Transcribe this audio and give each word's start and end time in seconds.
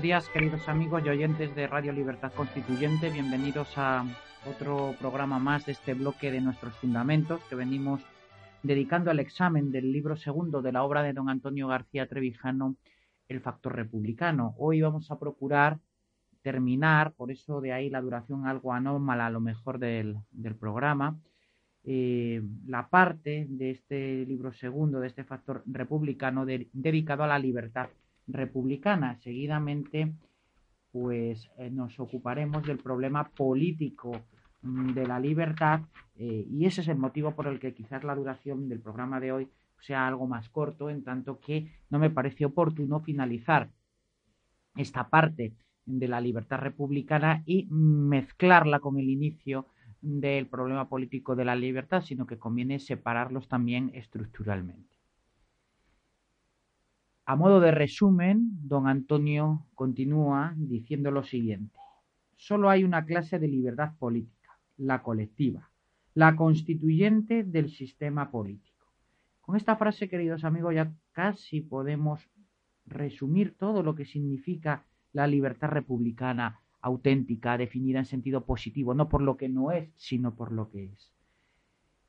Días, 0.00 0.28
queridos 0.30 0.68
amigos 0.68 1.02
y 1.04 1.10
oyentes 1.10 1.54
de 1.54 1.66
Radio 1.66 1.92
Libertad 1.92 2.32
Constituyente. 2.32 3.10
Bienvenidos 3.10 3.76
a 3.76 4.06
otro 4.48 4.94
programa 4.98 5.38
más 5.38 5.66
de 5.66 5.72
este 5.72 5.92
bloque 5.92 6.30
de 6.30 6.40
nuestros 6.40 6.74
fundamentos 6.76 7.42
que 7.44 7.56
venimos 7.56 8.00
dedicando 8.62 9.10
al 9.10 9.20
examen 9.20 9.70
del 9.70 9.92
libro 9.92 10.16
segundo 10.16 10.62
de 10.62 10.72
la 10.72 10.82
obra 10.82 11.02
de 11.02 11.12
don 11.12 11.28
Antonio 11.28 11.68
García 11.68 12.06
Trevijano, 12.06 12.76
El 13.28 13.40
Factor 13.40 13.76
Republicano. 13.76 14.54
Hoy 14.56 14.80
vamos 14.80 15.10
a 15.10 15.18
procurar 15.18 15.78
terminar, 16.40 17.12
por 17.12 17.30
eso 17.30 17.60
de 17.60 17.72
ahí 17.72 17.90
la 17.90 18.00
duración 18.00 18.46
algo 18.46 18.72
anómala 18.72 19.26
a 19.26 19.30
lo 19.30 19.40
mejor 19.40 19.78
del, 19.78 20.16
programa, 20.58 21.18
eh, 21.84 22.40
la 22.66 22.88
parte 22.88 23.46
de 23.48 23.72
este 23.72 24.24
libro 24.24 24.52
segundo, 24.52 25.00
de 25.00 25.08
este 25.08 25.24
factor 25.24 25.62
republicano, 25.66 26.46
dedicado 26.46 27.24
a 27.24 27.28
la 27.28 27.38
libertad 27.38 27.88
republicana. 28.26 29.16
Seguidamente, 29.20 30.12
pues 30.90 31.50
eh, 31.58 31.70
nos 31.70 31.98
ocuparemos 31.98 32.66
del 32.66 32.78
problema 32.78 33.28
político 33.28 34.12
mm, 34.62 34.92
de 34.92 35.06
la 35.06 35.18
libertad 35.18 35.80
eh, 36.16 36.46
y 36.50 36.66
ese 36.66 36.82
es 36.82 36.88
el 36.88 36.98
motivo 36.98 37.32
por 37.32 37.46
el 37.46 37.58
que 37.58 37.74
quizás 37.74 38.04
la 38.04 38.14
duración 38.14 38.68
del 38.68 38.80
programa 38.80 39.18
de 39.20 39.32
hoy 39.32 39.48
sea 39.80 40.06
algo 40.06 40.26
más 40.26 40.48
corto, 40.48 40.90
en 40.90 41.02
tanto 41.02 41.40
que 41.40 41.72
no 41.90 41.98
me 41.98 42.10
parece 42.10 42.44
oportuno 42.44 43.00
finalizar 43.00 43.70
esta 44.76 45.08
parte 45.08 45.54
de 45.84 46.08
la 46.08 46.20
libertad 46.20 46.58
republicana 46.58 47.42
y 47.46 47.66
mezclarla 47.70 48.78
con 48.78 48.98
el 48.98 49.10
inicio 49.10 49.66
del 50.00 50.46
problema 50.46 50.88
político 50.88 51.34
de 51.34 51.44
la 51.44 51.56
libertad, 51.56 52.02
sino 52.02 52.26
que 52.26 52.38
conviene 52.38 52.78
separarlos 52.78 53.48
también 53.48 53.90
estructuralmente. 53.94 54.91
A 57.24 57.36
modo 57.36 57.60
de 57.60 57.70
resumen, 57.70 58.50
don 58.62 58.88
Antonio 58.88 59.66
continúa 59.74 60.54
diciendo 60.56 61.12
lo 61.12 61.22
siguiente. 61.22 61.78
Solo 62.36 62.68
hay 62.68 62.82
una 62.82 63.04
clase 63.04 63.38
de 63.38 63.46
libertad 63.46 63.92
política, 63.96 64.58
la 64.76 65.02
colectiva, 65.02 65.70
la 66.14 66.34
constituyente 66.34 67.44
del 67.44 67.70
sistema 67.70 68.32
político. 68.32 68.86
Con 69.40 69.56
esta 69.56 69.76
frase, 69.76 70.08
queridos 70.08 70.42
amigos, 70.42 70.74
ya 70.74 70.92
casi 71.12 71.60
podemos 71.60 72.28
resumir 72.86 73.54
todo 73.56 73.84
lo 73.84 73.94
que 73.94 74.04
significa 74.04 74.84
la 75.12 75.28
libertad 75.28 75.68
republicana 75.68 76.58
auténtica, 76.80 77.56
definida 77.56 78.00
en 78.00 78.06
sentido 78.06 78.44
positivo, 78.44 78.94
no 78.94 79.08
por 79.08 79.22
lo 79.22 79.36
que 79.36 79.48
no 79.48 79.70
es, 79.70 79.90
sino 79.94 80.34
por 80.34 80.50
lo 80.50 80.70
que 80.70 80.86
es. 80.86 81.12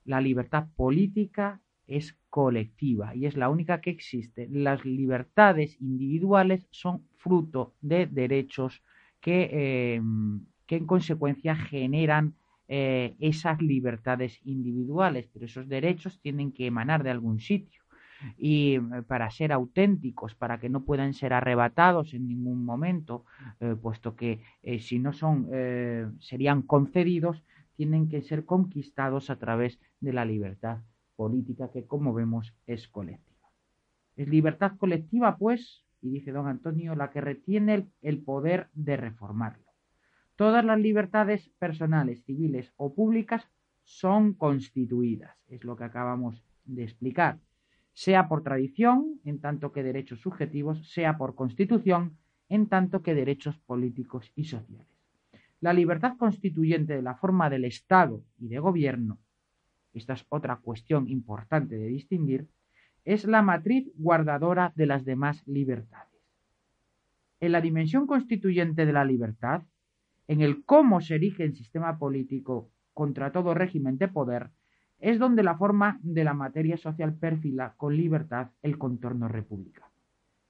La 0.06 0.20
libertad 0.20 0.70
política 0.76 1.62
es 1.88 2.18
colectiva 2.30 3.16
y 3.16 3.26
es 3.26 3.38
la 3.38 3.50
única 3.50 3.82
que 3.82 3.90
existe. 3.90 4.48
Las 4.50 4.86
libertades 4.86 5.80
individuales 5.82 6.68
son 6.72 7.04
fruto 7.18 7.74
de 7.82 8.08
derechos 8.08 8.84
que, 9.22 9.96
em, 9.96 10.46
que 10.66 10.78
en 10.78 10.86
consecuencia 10.86 11.56
generan 11.56 12.36
eh, 12.68 13.16
esas 13.20 13.62
libertades 13.62 14.40
individuales, 14.46 15.30
pero 15.32 15.46
esos 15.46 15.68
derechos 15.68 16.20
tienen 16.22 16.52
que 16.54 16.66
emanar 16.66 17.04
de 17.04 17.12
algún 17.12 17.40
sitio 17.40 17.84
y 18.38 18.76
eh, 18.76 18.82
para 19.06 19.30
ser 19.32 19.52
auténticos, 19.52 20.34
para 20.34 20.60
que 20.60 20.70
no 20.70 20.86
puedan 20.86 21.14
ser 21.14 21.34
arrebatados 21.34 22.14
en 22.14 22.28
ningún 22.28 22.64
momento, 22.66 23.26
eh, 23.60 23.76
puesto 23.80 24.16
que 24.16 24.40
si 24.80 24.98
no 24.98 25.12
son, 25.14 25.50
serían 26.20 26.62
concedidos, 26.62 27.44
tienen 27.76 28.08
que 28.08 28.22
ser 28.22 28.46
conquistados 28.46 29.30
a 29.30 29.38
través 29.38 29.80
de 30.00 30.14
la 30.14 30.26
libertad 30.26 30.80
política 31.16 31.70
que, 31.72 31.86
como 31.86 32.14
vemos, 32.14 32.54
es 32.68 32.88
colectiva. 32.88 33.50
Es 34.16 34.28
libertad 34.28 34.74
colectiva, 34.78 35.38
pues, 35.38 35.84
y 36.02 36.10
dice 36.10 36.32
don 36.32 36.48
Antonio, 36.48 36.96
la 36.96 37.10
que 37.10 37.22
retiene 37.22 37.88
el, 38.02 38.22
poder 38.22 38.70
de 38.74 38.98
reformarlo. 38.98 39.64
Todas 40.36 40.66
las 40.66 40.80
libertades 40.80 41.50
personales, 41.60 42.24
civiles 42.26 42.74
o 42.76 42.94
públicas 42.94 43.48
son 43.84 44.34
constituidas, 44.34 45.36
es 45.48 45.64
lo 45.64 45.76
que 45.76 45.86
acabamos 45.86 46.44
de 46.66 46.84
explicar, 46.84 47.40
sea 47.94 48.28
por 48.28 48.44
tradición, 48.44 49.20
en 49.24 49.40
tanto 49.40 49.72
que 49.72 49.84
derechos 49.84 50.20
subjetivos, 50.20 50.92
sea 50.92 51.18
por 51.18 51.36
constitución, 51.36 52.18
en 52.50 52.68
tanto 52.68 53.02
que 53.02 53.14
derechos 53.14 53.58
políticos 53.60 54.32
y 54.36 54.46
sociales. 54.46 54.88
La 55.62 55.74
libertad 55.74 56.18
constituyente 56.18 56.96
de 56.96 57.02
la 57.02 57.16
forma 57.16 57.50
del 57.50 57.66
Estado 57.66 58.24
y 58.38 58.50
de 58.50 58.60
gobierno 58.60 59.20
esta 59.94 60.14
es 60.14 60.26
otra 60.30 60.58
cuestión 60.58 61.08
importante 61.08 61.76
de 61.76 61.88
distinguir, 61.88 62.48
es 63.06 63.26
la 63.26 63.42
matriz 63.42 63.92
guardadora 63.96 64.74
de 64.76 64.86
las 64.86 65.06
demás 65.06 65.46
libertades. 65.46 66.10
En 67.40 67.52
la 67.52 67.62
dimensión 67.62 68.08
constituyente 68.08 68.86
de 68.86 68.94
la 68.94 69.04
libertad, 69.04 69.64
en 70.28 70.42
el 70.42 70.64
cómo 70.64 71.02
se 71.02 71.16
erige 71.16 71.44
el 71.44 71.56
sistema 71.56 71.98
político 71.98 72.70
contra 72.94 73.32
todo 73.32 73.54
régimen 73.54 73.98
de 73.98 74.08
poder, 74.08 74.50
es 75.00 75.20
donde 75.20 75.44
la 75.44 75.58
forma 75.58 76.00
de 76.02 76.24
la 76.24 76.34
materia 76.34 76.78
social 76.78 77.14
perfila 77.14 77.74
con 77.76 77.98
libertad 77.98 78.52
el 78.62 78.78
contorno 78.78 79.28
republicano. 79.28 79.92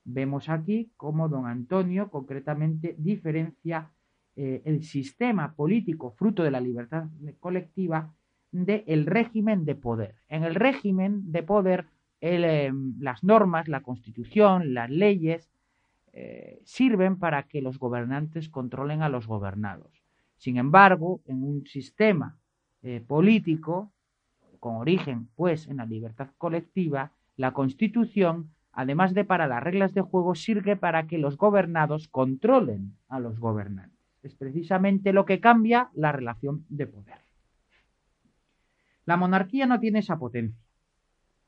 Vemos 0.05 0.49
aquí 0.49 0.91
cómo 0.95 1.29
don 1.29 1.47
Antonio 1.47 2.11
concretamente 2.11 2.95
diferencia 2.99 3.91
eh, 4.35 4.61
el 4.65 4.83
sistema 4.83 5.55
político 5.55 6.11
fruto 6.11 6.43
de 6.43 6.51
la 6.51 6.59
libertad 6.59 7.05
colectiva 7.39 8.13
del 8.53 9.05
régimen 9.07 9.65
de 9.65 9.75
poder. 9.75 10.15
En 10.29 10.43
el 10.43 10.55
régimen 10.55 11.31
de 11.31 11.43
poder, 11.43 11.87
em, 12.21 12.93
las 12.99 13.23
normas, 13.23 13.67
la 13.67 13.81
constitución, 13.81 14.73
las 14.73 14.89
leyes, 14.89 15.49
eh, 16.13 16.61
sirven 16.63 17.17
para 17.17 17.43
que 17.43 17.61
los 17.61 17.79
gobernantes 17.79 18.47
controlen 18.47 19.01
a 19.01 19.09
los 19.09 19.25
gobernados. 19.25 20.03
Sin 20.37 20.57
embargo, 20.57 21.21
en 21.25 21.43
un 21.43 21.65
sistema 21.65 22.37
eh, 22.83 23.03
político, 23.05 23.91
con 24.59 24.75
origen 24.75 25.29
pues 25.35 25.67
en 25.67 25.77
la 25.77 25.85
libertad 25.85 26.29
colectiva, 26.37 27.11
la 27.35 27.51
constitución, 27.51 28.51
además 28.71 29.13
de 29.13 29.25
para 29.25 29.47
las 29.47 29.63
reglas 29.63 29.93
de 29.93 30.01
juego, 30.01 30.35
sirve 30.35 30.75
para 30.75 31.07
que 31.07 31.17
los 31.17 31.37
gobernados 31.37 32.07
controlen 32.07 32.95
a 33.09 33.19
los 33.19 33.39
gobernantes. 33.39 33.97
Es 34.21 34.35
precisamente 34.35 35.11
lo 35.11 35.25
que 35.25 35.39
cambia 35.39 35.89
la 35.93 36.11
relación 36.11 36.65
de 36.69 36.87
poder. 36.87 37.23
La 39.05 39.17
monarquía 39.17 39.65
no 39.65 39.79
tiene 39.79 39.99
esa 39.99 40.17
potencia. 40.17 40.63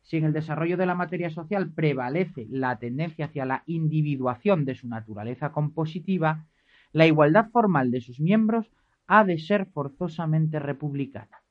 Si 0.02 0.18
en 0.18 0.26
el 0.26 0.34
desarrollo 0.34 0.78
de 0.78 0.86
la 0.86 0.94
materia 0.94 1.30
social 1.30 1.72
prevalece 1.72 2.46
la 2.50 2.78
tendencia 2.78 3.26
hacia 3.26 3.46
la 3.46 3.64
individuación 3.66 4.66
de 4.66 4.76
su 4.76 4.88
naturaleza 4.88 5.52
compositiva, 5.52 6.46
la 6.92 7.08
igualdad 7.08 7.50
formal 7.50 7.92
de 7.92 8.02
sus 8.02 8.20
miembros 8.20 8.70
ha 9.08 9.24
de 9.24 9.40
ser 9.40 9.66
forzosamente 9.68 10.60
republicana. 10.60 11.42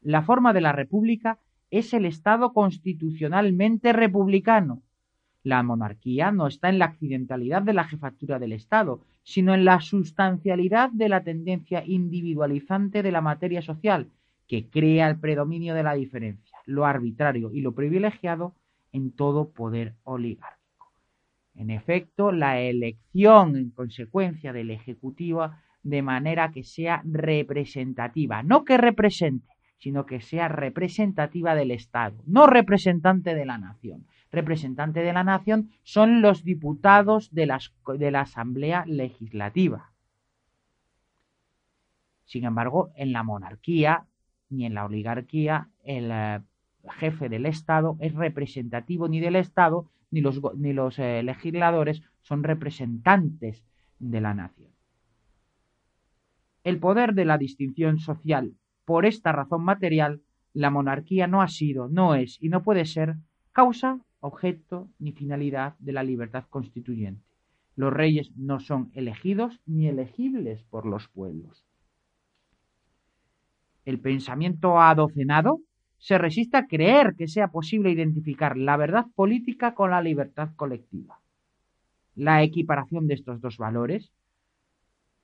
La 0.00 0.22
forma 0.22 0.52
de 0.52 0.60
la 0.60 0.72
república 0.72 1.38
es 1.70 1.94
el 1.94 2.04
Estado 2.04 2.52
constitucionalmente 2.52 3.92
republicano. 3.92 4.82
La 5.42 5.62
monarquía 5.62 6.30
no 6.30 6.46
está 6.46 6.68
en 6.68 6.78
la 6.78 6.86
accidentalidad 6.86 7.62
de 7.62 7.72
la 7.72 7.84
jefatura 7.84 8.38
del 8.38 8.52
Estado, 8.52 9.00
sino 9.22 9.54
en 9.54 9.64
la 9.64 9.80
sustancialidad 9.80 10.90
de 10.90 11.08
la 11.08 11.24
tendencia 11.24 11.84
individualizante 11.84 13.02
de 13.02 13.10
la 13.10 13.20
materia 13.20 13.62
social, 13.62 14.08
que 14.52 14.68
crea 14.68 15.08
el 15.08 15.18
predominio 15.18 15.74
de 15.74 15.82
la 15.82 15.94
diferencia, 15.94 16.58
lo 16.66 16.84
arbitrario 16.84 17.50
y 17.54 17.62
lo 17.62 17.72
privilegiado 17.72 18.54
en 18.92 19.10
todo 19.10 19.48
poder 19.48 19.94
oligárquico. 20.04 20.92
En 21.54 21.70
efecto, 21.70 22.32
la 22.32 22.60
elección 22.60 23.56
en 23.56 23.70
consecuencia 23.70 24.52
del 24.52 24.70
Ejecutivo 24.70 25.52
de 25.82 26.02
manera 26.02 26.52
que 26.52 26.64
sea 26.64 27.00
representativa, 27.06 28.42
no 28.42 28.66
que 28.66 28.76
represente, 28.76 29.48
sino 29.78 30.04
que 30.04 30.20
sea 30.20 30.48
representativa 30.48 31.54
del 31.54 31.70
Estado, 31.70 32.22
no 32.26 32.46
representante 32.46 33.34
de 33.34 33.46
la 33.46 33.56
nación, 33.56 34.06
representante 34.30 35.00
de 35.00 35.14
la 35.14 35.24
nación 35.24 35.70
son 35.82 36.20
los 36.20 36.44
diputados 36.44 37.32
de, 37.32 37.50
de 37.96 38.10
la 38.10 38.20
Asamblea 38.20 38.84
Legislativa. 38.86 39.94
Sin 42.26 42.44
embargo, 42.44 42.90
en 42.96 43.12
la 43.12 43.22
monarquía 43.22 44.08
ni 44.52 44.66
en 44.66 44.74
la 44.74 44.84
oligarquía 44.84 45.68
el 45.84 46.10
eh, 46.12 46.40
jefe 46.98 47.28
del 47.28 47.46
Estado 47.46 47.96
es 48.00 48.14
representativo 48.14 49.08
ni 49.08 49.20
del 49.20 49.36
Estado 49.36 49.90
ni 50.10 50.20
los, 50.20 50.40
ni 50.56 50.72
los 50.72 50.98
eh, 50.98 51.22
legisladores 51.22 52.02
son 52.20 52.42
representantes 52.42 53.64
de 53.98 54.20
la 54.20 54.34
nación. 54.34 54.70
El 56.64 56.78
poder 56.78 57.14
de 57.14 57.24
la 57.24 57.38
distinción 57.38 57.98
social 57.98 58.54
por 58.84 59.06
esta 59.06 59.32
razón 59.32 59.64
material, 59.64 60.22
la 60.52 60.70
monarquía 60.70 61.26
no 61.26 61.40
ha 61.40 61.48
sido, 61.48 61.88
no 61.88 62.14
es 62.14 62.36
y 62.42 62.48
no 62.48 62.62
puede 62.62 62.84
ser 62.84 63.16
causa, 63.52 64.00
objeto 64.20 64.88
ni 64.98 65.12
finalidad 65.12 65.76
de 65.78 65.92
la 65.92 66.02
libertad 66.02 66.44
constituyente. 66.48 67.24
Los 67.74 67.92
reyes 67.92 68.32
no 68.36 68.60
son 68.60 68.90
elegidos 68.94 69.60
ni 69.66 69.88
elegibles 69.88 70.62
por 70.64 70.84
los 70.84 71.08
pueblos. 71.08 71.64
El 73.84 74.00
pensamiento 74.00 74.80
adocenado 74.80 75.60
se 75.98 76.18
resiste 76.18 76.56
a 76.56 76.66
creer 76.66 77.14
que 77.16 77.28
sea 77.28 77.48
posible 77.48 77.90
identificar 77.90 78.56
la 78.56 78.76
verdad 78.76 79.06
política 79.14 79.74
con 79.74 79.90
la 79.90 80.02
libertad 80.02 80.50
colectiva. 80.56 81.20
La 82.14 82.42
equiparación 82.42 83.06
de 83.06 83.14
estos 83.14 83.40
dos 83.40 83.56
valores, 83.56 84.12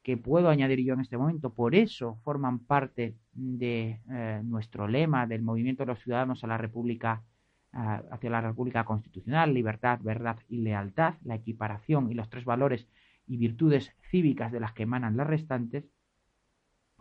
que 0.02 0.16
puedo 0.16 0.48
añadir 0.48 0.84
yo 0.84 0.94
en 0.94 1.00
este 1.00 1.18
momento, 1.18 1.50
por 1.50 1.74
eso 1.74 2.18
forman 2.24 2.60
parte 2.60 3.16
de 3.32 4.00
eh, 4.10 4.40
nuestro 4.44 4.88
lema 4.88 5.26
del 5.26 5.42
movimiento 5.42 5.82
de 5.82 5.88
los 5.88 5.98
ciudadanos 6.00 6.44
a 6.44 6.46
la 6.46 6.58
República, 6.58 7.22
hacia 7.70 8.30
la 8.30 8.40
República 8.40 8.84
Constitucional, 8.84 9.52
libertad, 9.52 10.00
verdad 10.02 10.38
y 10.48 10.62
lealtad, 10.62 11.14
la 11.22 11.34
equiparación 11.34 12.10
y 12.10 12.14
los 12.14 12.30
tres 12.30 12.46
valores 12.46 12.88
y 13.26 13.36
virtudes 13.36 13.92
cívicas 14.10 14.50
de 14.52 14.60
las 14.60 14.72
que 14.72 14.84
emanan 14.84 15.16
las 15.16 15.26
restantes, 15.26 15.84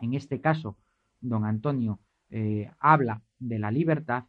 en 0.00 0.14
este 0.14 0.40
caso, 0.40 0.76
don 1.20 1.44
Antonio 1.44 1.98
eh, 2.30 2.70
habla 2.78 3.22
de 3.38 3.58
la 3.58 3.70
libertad 3.70 4.24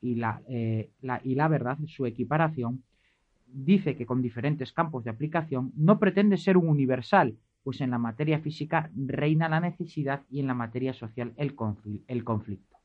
y 0.00 0.16
la, 0.16 0.42
eh, 0.48 0.90
la, 1.00 1.20
y 1.22 1.34
la 1.34 1.48
verdad, 1.48 1.78
su 1.86 2.06
equiparación, 2.06 2.82
dice 3.46 3.96
que 3.96 4.06
con 4.06 4.22
diferentes 4.22 4.72
campos 4.72 5.04
de 5.04 5.10
aplicación 5.10 5.72
no 5.76 5.98
pretende 5.98 6.36
ser 6.36 6.56
un 6.56 6.68
universal, 6.68 7.36
pues 7.62 7.80
en 7.80 7.90
la 7.90 7.98
materia 7.98 8.40
física 8.40 8.90
reina 8.96 9.48
la 9.48 9.60
necesidad 9.60 10.22
y 10.30 10.40
en 10.40 10.46
la 10.46 10.54
materia 10.54 10.92
social 10.92 11.32
el 11.36 11.54
conflicto. 11.54 12.76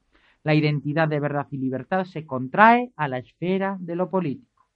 La 0.44 0.54
identidad 0.54 1.08
de 1.08 1.20
verdad 1.20 1.48
y 1.52 1.58
libertad 1.58 2.06
se 2.06 2.26
contrae 2.26 2.92
a 2.96 3.08
la 3.08 3.18
esfera 3.18 3.78
de 3.80 3.96
lo 3.96 4.10
político. 4.10 4.68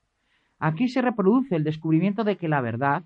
Aquí 0.60 0.88
se 0.88 1.02
reproduce 1.02 1.56
el 1.56 1.64
descubrimiento 1.64 2.24
de 2.24 2.38
que 2.38 2.48
la 2.48 2.62
verdad, 2.62 3.04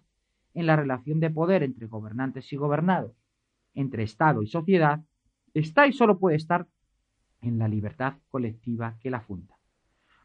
en 0.53 0.67
la 0.67 0.75
relación 0.75 1.19
de 1.19 1.29
poder 1.29 1.63
entre 1.63 1.87
gobernantes 1.87 2.51
y 2.53 2.55
gobernados, 2.55 3.11
entre 3.73 4.03
Estado 4.03 4.41
y 4.41 4.47
sociedad, 4.47 5.01
está 5.55 5.87
y 5.87 5.93
solo 5.93 6.19
puede 6.19 6.35
estar 6.35 6.67
en 7.41 7.57
la 7.57 7.67
libertad 7.67 8.15
colectiva 8.29 8.97
que 8.99 9.09
la 9.09 9.21
funda. 9.21 9.55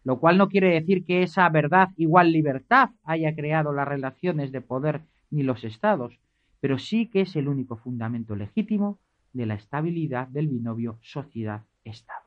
Lo 0.05 0.19
cual 0.19 0.39
no 0.39 0.49
quiere 0.49 0.71
decir 0.71 1.05
que 1.05 1.23
esa 1.23 1.49
verdad 1.49 1.91
igual 1.97 2.33
libertad 2.33 2.91
haya 3.05 3.35
creado 3.35 3.73
las 3.73 3.87
relaciones 3.87 4.53
de 4.53 4.61
poder 4.61 5.03
ni 5.31 5.43
los 5.43 5.65
estados, 5.65 6.19
pero 6.61 6.79
sí 6.79 7.07
que 7.07 7.23
es 7.23 7.37
el 7.37 7.49
único 7.49 7.77
fundamento 7.77 8.35
legítimo 8.35 8.99
de 9.33 9.47
la 9.47 9.55
estabilidad 9.55 10.29
del 10.29 10.49
binomio 10.49 10.99
sociedad-estado. 11.03 12.25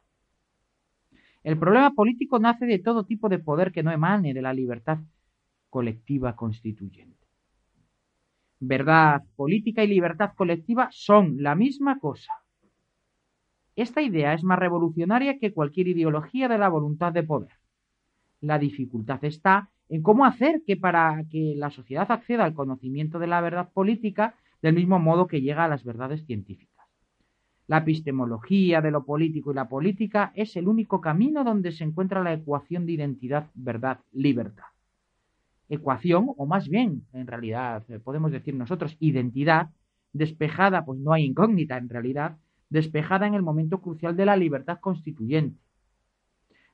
El 1.43 1.57
problema 1.59 1.91
político 1.91 2.39
nace 2.39 2.65
de 2.65 2.79
todo 2.79 3.05
tipo 3.05 3.27
de 3.27 3.39
poder 3.39 3.71
que 3.71 3.83
no 3.83 3.91
emane 3.91 4.33
de 4.33 4.41
la 4.41 4.53
libertad 4.53 4.99
colectiva 5.69 6.35
constituyente. 6.35 7.27
Verdad 8.59 9.23
política 9.35 9.83
y 9.83 9.87
libertad 9.87 10.31
colectiva 10.35 10.87
son 10.91 11.43
la 11.43 11.53
misma 11.53 11.99
cosa. 11.99 12.31
Esta 13.75 14.01
idea 14.01 14.33
es 14.33 14.43
más 14.43 14.59
revolucionaria 14.59 15.39
que 15.39 15.53
cualquier 15.53 15.87
ideología 15.87 16.47
de 16.47 16.57
la 16.57 16.69
voluntad 16.69 17.11
de 17.11 17.23
poder. 17.23 17.51
La 18.39 18.59
dificultad 18.59 19.23
está 19.25 19.69
en 19.89 20.03
cómo 20.03 20.25
hacer 20.25 20.61
que 20.65 20.77
para 20.77 21.23
que 21.29 21.53
la 21.55 21.71
sociedad 21.71 22.11
acceda 22.11 22.45
al 22.45 22.53
conocimiento 22.53 23.19
de 23.19 23.27
la 23.27 23.41
verdad 23.41 23.71
política 23.73 24.35
del 24.61 24.75
mismo 24.75 24.99
modo 24.99 25.27
que 25.27 25.41
llega 25.41 25.65
a 25.65 25.67
las 25.67 25.83
verdades 25.83 26.25
científicas. 26.25 26.73
La 27.67 27.77
epistemología 27.77 28.81
de 28.81 28.91
lo 28.91 29.05
político 29.05 29.51
y 29.51 29.55
la 29.55 29.69
política 29.69 30.31
es 30.35 30.55
el 30.55 30.67
único 30.67 31.01
camino 31.01 31.43
donde 31.43 31.71
se 31.71 31.83
encuentra 31.83 32.21
la 32.21 32.33
ecuación 32.33 32.85
de 32.85 32.93
identidad, 32.93 33.49
verdad, 33.53 33.99
libertad. 34.11 34.65
Ecuación, 35.69 36.27
o 36.37 36.45
más 36.45 36.67
bien, 36.67 37.07
en 37.13 37.25
realidad, 37.25 37.83
podemos 38.03 38.31
decir 38.31 38.53
nosotros, 38.53 38.97
identidad, 38.99 39.69
despejada, 40.11 40.85
pues 40.85 40.99
no 40.99 41.13
hay 41.13 41.25
incógnita 41.25 41.77
en 41.77 41.89
realidad, 41.89 42.37
despejada 42.73 43.27
en 43.27 43.35
el 43.35 43.43
momento 43.43 43.81
crucial 43.81 44.17
de 44.17 44.25
la 44.25 44.35
libertad 44.35 44.79
constituyente. 44.79 45.61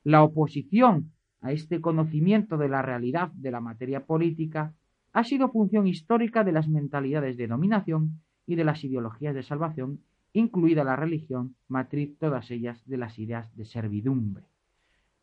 La 0.06 0.24
oposición 0.24 1.12
a 1.42 1.52
este 1.52 1.82
conocimiento 1.82 2.58
de 2.58 2.70
la 2.70 2.82
realidad 2.82 3.32
de 3.34 3.52
la 3.52 3.60
materia 3.60 4.06
política 4.06 4.74
ha 5.12 5.26
sido 5.26 5.50
función 5.50 5.88
histórica 5.88 6.46
de 6.46 6.54
las 6.54 6.70
mentalidades 6.70 7.36
de 7.36 7.48
dominación 7.48 8.22
y 8.48 8.56
de 8.56 8.64
las 8.64 8.82
ideologías 8.86 9.36
de 9.36 9.44
salvación, 9.44 10.00
incluida 10.32 10.86
la 10.86 10.96
religión, 10.96 11.56
matriz 11.68 12.18
todas 12.18 12.50
ellas 12.50 12.82
de 12.86 12.98
las 12.98 13.20
ideas 13.20 13.54
de 13.58 13.66
servidumbre. 13.66 14.46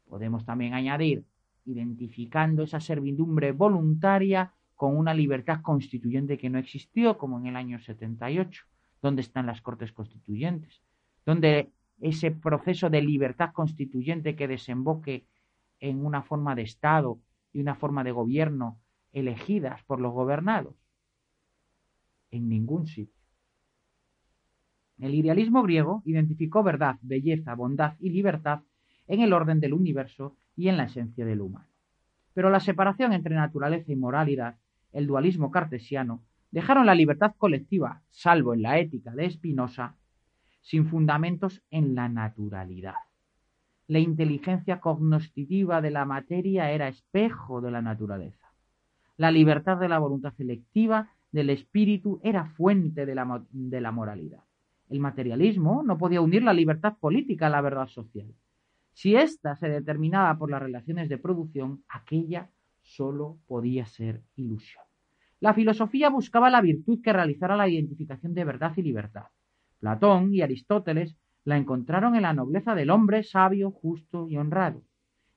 Podemos 0.06 0.44
también 0.44 0.75
añadir, 0.75 1.25
identificando 1.64 2.64
esa 2.64 2.81
servidumbre 2.81 3.52
voluntaria 3.52 4.52
con 4.75 4.94
una 4.94 5.14
libertad 5.14 5.62
constituyente 5.62 6.37
que 6.37 6.50
no 6.50 6.58
existió, 6.58 7.17
como 7.17 7.38
en 7.38 7.46
el 7.46 7.56
año 7.56 7.78
78, 7.78 8.67
dónde 9.06 9.23
están 9.23 9.47
las 9.47 9.62
Cortes 9.62 9.93
Constituyentes, 9.93 10.82
dónde 11.25 11.70
ese 12.00 12.32
proceso 12.32 12.91
de 12.91 13.00
libertad 13.03 13.53
constituyente 13.53 14.35
que 14.35 14.49
desemboque 14.49 15.26
en 15.79 16.05
una 16.05 16.23
forma 16.23 16.55
de 16.56 16.62
Estado 16.62 17.20
y 17.53 17.61
una 17.61 17.76
forma 17.76 18.03
de 18.03 18.11
gobierno 18.11 18.81
elegidas 19.12 19.82
por 19.85 20.00
los 20.00 20.12
gobernados. 20.12 20.75
En 22.32 22.49
ningún 22.49 22.87
sitio. 22.88 23.14
El 24.99 25.14
idealismo 25.14 25.62
griego 25.62 26.02
identificó 26.05 26.62
verdad, 26.64 26.97
belleza, 27.00 27.55
bondad 27.55 27.94
y 28.00 28.11
libertad 28.11 28.62
en 29.06 29.20
el 29.20 29.32
orden 29.32 29.61
del 29.61 29.73
universo 29.73 30.37
y 30.56 30.69
en 30.69 30.76
la 30.76 30.85
esencia 30.85 31.25
del 31.25 31.43
humano. 31.43 31.69
Pero 32.35 32.50
la 32.50 32.61
separación 32.61 33.12
entre 33.12 33.37
naturaleza 33.37 33.93
y 33.93 33.97
moralidad, 33.97 34.56
el 34.93 35.06
dualismo 35.06 35.50
cartesiano, 35.50 36.23
dejaron 36.56 36.87
la 36.87 36.94
libertad 36.94 37.35
colectiva, 37.37 38.00
salvo 38.08 38.55
en 38.55 38.62
la 38.62 38.79
ética 38.79 39.11
de 39.11 39.29
Spinoza, 39.29 39.95
sin 40.62 40.87
fundamentos 40.87 41.62
en 41.71 41.95
la 41.95 42.09
naturalidad. 42.09 42.95
La 43.88 43.99
inteligencia 43.99 44.81
cognoscitiva 44.81 45.83
de 45.83 45.90
la 45.90 46.07
materia 46.07 46.71
era 46.71 46.88
espejo 46.88 47.61
de 47.61 47.71
la 47.71 47.83
naturaleza. 47.83 48.54
La 49.19 49.31
libertad 49.31 49.76
de 49.76 49.90
la 49.90 49.99
voluntad 49.99 50.33
selectiva 50.33 51.11
del 51.31 51.50
espíritu 51.50 52.21
era 52.25 52.47
fuente 52.47 53.04
de 53.04 53.14
la, 53.14 53.45
de 53.50 53.81
la 53.83 53.92
moralidad. 53.92 54.42
El 54.88 55.00
materialismo 55.00 55.83
no 55.83 55.99
podía 55.99 56.23
unir 56.23 56.42
la 56.42 56.54
libertad 56.54 56.97
política 56.99 57.49
a 57.49 57.50
la 57.50 57.61
verdad 57.61 57.88
social. 57.88 58.35
Si 58.95 59.14
ésta 59.14 59.57
se 59.57 59.69
determinaba 59.69 60.38
por 60.38 60.50
las 60.50 60.62
relaciones 60.62 61.11
de 61.11 61.19
producción, 61.19 61.85
aquella 61.87 62.49
sólo 62.81 63.37
podía 63.47 63.85
ser 63.85 64.23
ilusión. 64.37 64.86
La 65.40 65.52
filosofía 65.52 66.09
buscaba 66.09 66.49
la 66.49 66.62
virtud 66.62 67.02
que 67.02 67.12
realizara 67.12 67.57
la 67.57 67.69
identificación 67.69 68.33
de 68.33 68.45
verdad 68.45 68.73
y 68.76 68.83
libertad. 68.83 69.26
Platón 69.78 70.33
y 70.33 70.40
Aristóteles 70.40 71.16
la 71.45 71.59
encontraron 71.59 72.16
en 72.16 72.23
la 72.23 72.33
nobleza 72.33 72.75
del 72.75 72.90
hombre 72.90 73.23
sabio, 73.23 73.71
justo 73.71 74.28
y 74.28 74.37
honrado, 74.37 74.83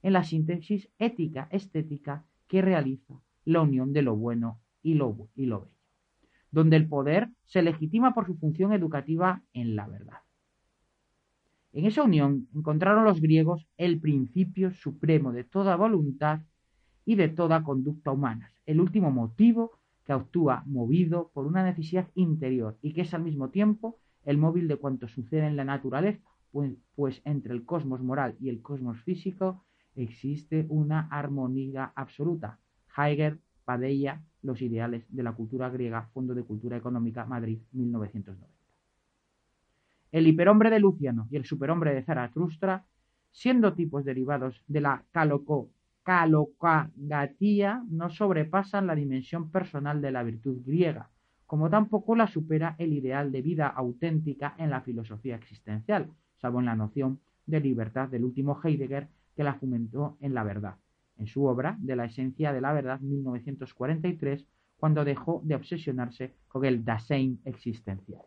en 0.02 0.14
la 0.14 0.24
síntesis 0.24 0.90
ética 0.98 1.48
estética 1.52 2.26
que 2.48 2.62
realiza 2.62 3.22
la 3.44 3.62
unión 3.62 3.92
de 3.92 4.02
lo 4.02 4.16
bueno 4.16 4.60
y 4.82 4.94
lo, 4.94 5.30
bello, 5.36 5.70
donde 6.52 6.78
el 6.78 6.88
poder 6.88 7.30
se 7.46 7.62
legitima 7.62 8.14
por 8.14 8.26
su 8.26 8.36
función 8.38 8.72
educativa 8.74 9.44
en 9.54 9.76
la 9.76 9.88
verdad. 9.88 10.20
En 11.74 11.86
esa 11.86 12.04
unión 12.04 12.48
encontraron 12.56 13.04
los 13.04 13.22
griegos 13.22 13.68
el 13.78 14.00
principio 14.00 14.72
supremo 14.72 15.32
de 15.34 15.44
toda 15.44 15.76
voluntad 15.76 16.42
y 17.06 17.16
de 17.16 17.28
toda 17.28 17.64
conducta 17.64 18.12
humana, 18.12 18.52
el 18.66 18.80
último 18.80 19.12
motivo 19.12 19.79
que 20.10 20.14
actúa 20.14 20.64
movido 20.66 21.30
por 21.36 21.46
una 21.46 21.64
necesidad 21.64 22.08
interior 22.16 22.80
y 22.82 22.94
que 22.94 23.02
es 23.02 23.14
al 23.14 23.22
mismo 23.22 23.52
tiempo 23.52 24.00
el 24.26 24.40
móvil 24.40 24.68
de 24.68 24.78
cuanto 24.78 25.08
sucede 25.08 25.46
en 25.46 25.56
la 25.56 25.64
naturaleza, 25.64 26.28
pues, 26.52 26.74
pues, 26.96 27.22
entre 27.26 27.54
el 27.54 27.64
cosmos 27.64 28.02
moral 28.02 28.36
y 28.40 28.50
el 28.50 28.64
cosmos 28.64 29.00
físico 29.04 29.64
existe 29.96 30.66
una 30.70 31.08
armonía 31.12 31.94
absoluta. 31.96 32.58
Heidegger, 32.98 33.38
Padella, 33.66 34.24
Los 34.42 34.64
ideales 34.64 35.06
de 35.10 35.22
la 35.22 35.34
cultura 35.34 35.70
griega, 35.70 36.10
Fondo 36.12 36.34
de 36.34 36.44
Cultura 36.44 36.76
Económica, 36.76 37.26
Madrid, 37.26 37.60
1990. 37.72 38.52
El 40.12 40.26
hiperhombre 40.26 40.72
de 40.72 40.80
Luciano 40.80 41.28
y 41.30 41.36
el 41.36 41.46
superhombre 41.46 41.94
de 41.94 42.02
Zaratustra, 42.02 42.84
siendo 43.30 43.76
tipos 43.76 44.06
derivados 44.06 44.64
de 44.66 44.82
la 44.82 45.06
calocagatía 46.04 47.84
no 47.90 48.10
sobrepasan 48.10 48.88
la 48.88 48.96
dimensión 48.96 49.52
personal 49.52 50.02
de 50.02 50.12
la 50.12 50.24
virtud 50.24 50.62
griega, 50.66 51.10
como 51.46 51.70
tampoco 51.70 52.16
la 52.16 52.28
supera 52.28 52.76
el 52.78 52.94
ideal 52.94 53.32
de 53.32 53.42
vida 53.42 53.68
auténtica 53.68 54.56
en 54.58 54.70
la 54.70 54.82
filosofía 54.82 55.36
existencial, 55.36 56.12
salvo 56.38 56.60
en 56.60 56.66
la 56.66 56.76
noción 56.76 57.20
de 57.46 57.60
libertad 57.60 58.10
del 58.10 58.24
último 58.24 58.60
Heidegger 58.64 59.08
que 59.36 59.44
la 59.44 59.56
fomentó 59.56 60.18
en 60.22 60.34
la 60.34 60.44
verdad, 60.44 60.76
en 61.18 61.28
su 61.28 61.46
obra 61.46 61.78
De 61.80 61.96
la 61.96 62.06
esencia 62.06 62.54
de 62.54 62.62
la 62.62 62.74
verdad 62.74 63.00
1943, 63.00 64.46
cuando 64.78 65.04
dejó 65.04 65.42
de 65.44 65.56
obsesionarse 65.56 66.36
con 66.48 66.66
el 66.66 66.86
Dasein 66.86 67.42
existencial. 67.46 68.22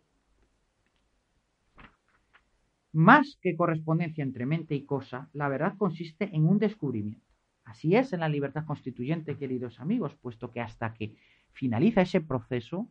Más 2.92 3.38
que 3.40 3.56
correspondencia 3.56 4.22
entre 4.22 4.44
mente 4.44 4.74
y 4.74 4.84
cosa, 4.84 5.30
la 5.32 5.48
verdad 5.48 5.76
consiste 5.78 6.28
en 6.34 6.46
un 6.46 6.58
descubrimiento. 6.58 7.31
Así 7.64 7.94
es 7.94 8.12
en 8.12 8.20
la 8.20 8.28
libertad 8.28 8.64
constituyente, 8.64 9.36
queridos 9.36 9.80
amigos, 9.80 10.14
puesto 10.16 10.50
que 10.50 10.60
hasta 10.60 10.94
que 10.94 11.14
finaliza 11.52 12.02
ese 12.02 12.20
proceso, 12.20 12.88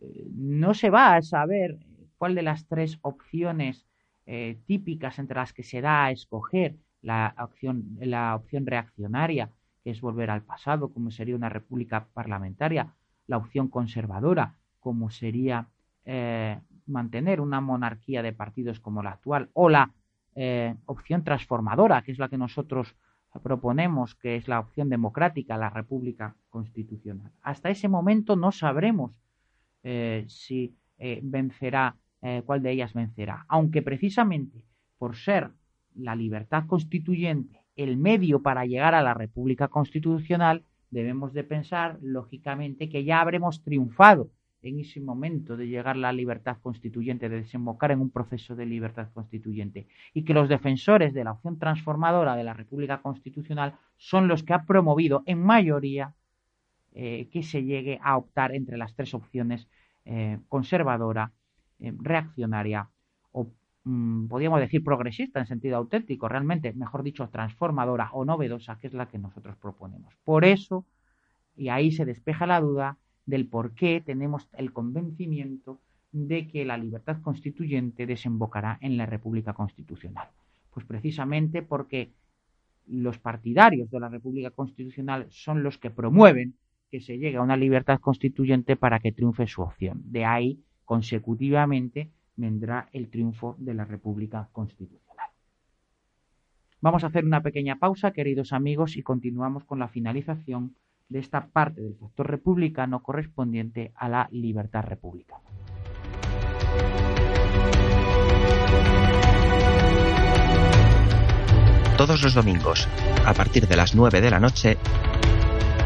eh, 0.00 0.28
no 0.32 0.74
se 0.74 0.90
va 0.90 1.16
a 1.16 1.22
saber 1.22 1.78
cuál 2.18 2.34
de 2.34 2.42
las 2.42 2.66
tres 2.66 2.98
opciones 3.02 3.86
eh, 4.26 4.58
típicas 4.66 5.18
entre 5.18 5.36
las 5.36 5.52
que 5.52 5.62
se 5.62 5.80
da 5.80 6.04
a 6.04 6.10
escoger 6.10 6.76
la 7.02 7.34
opción, 7.38 7.96
la 8.00 8.34
opción 8.34 8.66
reaccionaria, 8.66 9.50
que 9.82 9.90
es 9.90 10.00
volver 10.00 10.30
al 10.30 10.42
pasado, 10.42 10.92
como 10.92 11.10
sería 11.10 11.36
una 11.36 11.48
república 11.48 12.08
parlamentaria, 12.12 12.94
la 13.26 13.36
opción 13.36 13.68
conservadora, 13.68 14.56
como 14.80 15.10
sería 15.10 15.68
eh, 16.04 16.60
mantener 16.86 17.40
una 17.40 17.60
monarquía 17.60 18.22
de 18.22 18.32
partidos 18.32 18.80
como 18.80 19.02
la 19.02 19.10
actual, 19.10 19.50
o 19.52 19.68
la 19.68 19.92
opción 20.84 21.24
transformadora, 21.24 22.02
que 22.02 22.12
es 22.12 22.18
la 22.18 22.28
que 22.28 22.36
nosotros 22.36 22.94
proponemos, 23.42 24.14
que 24.14 24.36
es 24.36 24.48
la 24.48 24.60
opción 24.60 24.88
democrática, 24.88 25.56
la 25.56 25.70
república 25.70 26.36
constitucional. 26.48 27.32
Hasta 27.42 27.70
ese 27.70 27.88
momento 27.88 28.36
no 28.36 28.52
sabremos 28.52 29.12
eh, 29.82 30.24
si 30.28 30.76
eh, 30.98 31.20
vencerá, 31.22 31.96
eh, 32.22 32.42
cuál 32.44 32.62
de 32.62 32.72
ellas 32.72 32.94
vencerá. 32.94 33.44
Aunque 33.48 33.82
precisamente 33.82 34.64
por 34.98 35.16
ser 35.16 35.50
la 35.94 36.14
libertad 36.14 36.66
constituyente 36.66 37.62
el 37.76 37.96
medio 37.98 38.42
para 38.42 38.64
llegar 38.64 38.94
a 38.94 39.02
la 39.02 39.14
República 39.14 39.68
Constitucional, 39.68 40.64
debemos 40.90 41.34
de 41.34 41.44
pensar, 41.44 41.98
lógicamente, 42.00 42.88
que 42.88 43.04
ya 43.04 43.20
habremos 43.20 43.62
triunfado 43.62 44.30
en 44.68 44.80
ese 44.80 45.00
momento 45.00 45.56
de 45.56 45.68
llegar 45.68 45.96
la 45.96 46.12
libertad 46.12 46.58
constituyente, 46.62 47.28
de 47.28 47.42
desembocar 47.42 47.90
en 47.90 48.00
un 48.00 48.10
proceso 48.10 48.54
de 48.56 48.66
libertad 48.66 49.08
constituyente, 49.12 49.86
y 50.12 50.24
que 50.24 50.34
los 50.34 50.48
defensores 50.48 51.14
de 51.14 51.24
la 51.24 51.32
opción 51.32 51.58
transformadora 51.58 52.36
de 52.36 52.44
la 52.44 52.54
República 52.54 53.02
Constitucional 53.02 53.74
son 53.96 54.28
los 54.28 54.42
que 54.42 54.54
ha 54.54 54.64
promovido 54.64 55.22
en 55.26 55.42
mayoría 55.42 56.14
eh, 56.92 57.28
que 57.30 57.42
se 57.42 57.62
llegue 57.62 57.98
a 58.02 58.16
optar 58.16 58.54
entre 58.54 58.78
las 58.78 58.94
tres 58.94 59.12
opciones 59.12 59.68
eh, 60.06 60.38
conservadora, 60.48 61.32
eh, 61.78 61.92
reaccionaria 61.98 62.88
o 63.32 63.52
mm, 63.84 64.28
podríamos 64.28 64.60
decir 64.60 64.82
progresista 64.82 65.40
en 65.40 65.46
sentido 65.46 65.76
auténtico, 65.76 66.28
realmente, 66.28 66.72
mejor 66.72 67.02
dicho, 67.02 67.28
transformadora 67.28 68.10
o 68.12 68.24
novedosa, 68.24 68.78
que 68.78 68.86
es 68.86 68.94
la 68.94 69.08
que 69.08 69.18
nosotros 69.18 69.56
proponemos. 69.56 70.14
Por 70.24 70.44
eso, 70.44 70.86
y 71.54 71.68
ahí 71.68 71.92
se 71.92 72.04
despeja 72.04 72.46
la 72.46 72.60
duda 72.60 72.96
del 73.26 73.46
por 73.46 73.74
qué 73.74 74.00
tenemos 74.00 74.48
el 74.56 74.72
convencimiento 74.72 75.80
de 76.12 76.48
que 76.48 76.64
la 76.64 76.78
libertad 76.78 77.20
constituyente 77.20 78.06
desembocará 78.06 78.78
en 78.80 78.96
la 78.96 79.06
República 79.06 79.52
Constitucional. 79.52 80.28
Pues 80.72 80.86
precisamente 80.86 81.62
porque 81.62 82.12
los 82.86 83.18
partidarios 83.18 83.90
de 83.90 84.00
la 84.00 84.08
República 84.08 84.50
Constitucional 84.50 85.26
son 85.30 85.62
los 85.62 85.76
que 85.76 85.90
promueven 85.90 86.54
que 86.90 87.00
se 87.00 87.18
llegue 87.18 87.36
a 87.36 87.42
una 87.42 87.56
libertad 87.56 87.98
constituyente 88.00 88.76
para 88.76 89.00
que 89.00 89.12
triunfe 89.12 89.46
su 89.46 89.62
opción. 89.62 90.02
De 90.04 90.24
ahí, 90.24 90.62
consecutivamente, 90.84 92.12
vendrá 92.36 92.88
el 92.92 93.08
triunfo 93.10 93.56
de 93.58 93.74
la 93.74 93.84
República 93.84 94.48
Constitucional. 94.52 95.26
Vamos 96.80 97.02
a 97.02 97.08
hacer 97.08 97.24
una 97.24 97.42
pequeña 97.42 97.76
pausa, 97.78 98.12
queridos 98.12 98.52
amigos, 98.52 98.96
y 98.96 99.02
continuamos 99.02 99.64
con 99.64 99.80
la 99.80 99.88
finalización 99.88 100.76
de 101.08 101.18
esta 101.20 101.46
parte 101.46 101.80
del 101.80 101.96
factor 101.96 102.30
republicano 102.30 103.02
correspondiente 103.02 103.92
a 103.94 104.08
la 104.08 104.28
libertad 104.30 104.84
republicana. 104.84 105.42
Todos 111.96 112.22
los 112.22 112.34
domingos, 112.34 112.88
a 113.24 113.32
partir 113.32 113.66
de 113.66 113.76
las 113.76 113.94
9 113.94 114.20
de 114.20 114.30
la 114.30 114.38
noche, 114.38 114.76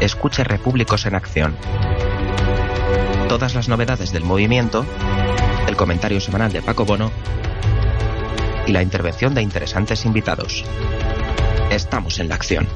escuche 0.01 0.43
Repúblicos 0.43 1.05
en 1.05 1.15
Acción. 1.15 1.55
Todas 3.29 3.55
las 3.55 3.69
novedades 3.69 4.11
del 4.11 4.25
movimiento, 4.25 4.85
el 5.67 5.77
comentario 5.77 6.19
semanal 6.19 6.51
de 6.51 6.61
Paco 6.61 6.83
Bono 6.83 7.11
y 8.67 8.73
la 8.73 8.81
intervención 8.81 9.33
de 9.33 9.41
interesantes 9.41 10.05
invitados. 10.05 10.65
Estamos 11.69 12.19
en 12.19 12.27
la 12.27 12.35
acción. 12.35 12.67